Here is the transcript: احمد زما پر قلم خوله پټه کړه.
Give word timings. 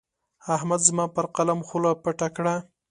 احمد 0.55 0.81
زما 0.87 1.05
پر 1.15 1.25
قلم 1.35 1.59
خوله 1.67 1.91
پټه 2.03 2.27
کړه. 2.35 2.55